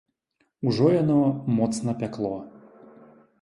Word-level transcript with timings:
Ужо 0.71 0.87
яно 1.01 1.17
моцна 1.59 1.91
пякло. 2.01 2.33